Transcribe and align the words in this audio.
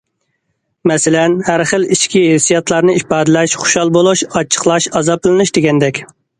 مەسىلەن: 0.91 1.35
ھەر 1.49 1.63
خىل 1.73 1.85
ئىچكى 1.97 2.23
ھېسسىياتلارنى 2.25 2.97
ئىپادىلەش، 3.01 3.55
خۇشال 3.67 3.95
بولۇش، 4.01 4.27
ئاچچىقلاش، 4.33 4.91
ئازابلىنىش 4.97 5.57
دېگەندەك. 5.63 6.05